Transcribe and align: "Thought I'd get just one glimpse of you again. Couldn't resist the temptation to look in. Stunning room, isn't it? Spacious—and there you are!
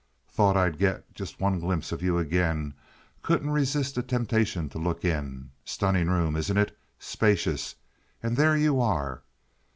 "Thought 0.27 0.57
I'd 0.57 0.79
get 0.79 1.13
just 1.13 1.39
one 1.39 1.59
glimpse 1.59 1.91
of 1.91 2.01
you 2.01 2.17
again. 2.17 2.73
Couldn't 3.21 3.51
resist 3.51 3.93
the 3.93 4.01
temptation 4.01 4.67
to 4.69 4.79
look 4.79 5.05
in. 5.05 5.51
Stunning 5.63 6.07
room, 6.09 6.35
isn't 6.35 6.57
it? 6.57 6.75
Spacious—and 6.97 8.35
there 8.35 8.57
you 8.57 8.81
are! 8.81 9.21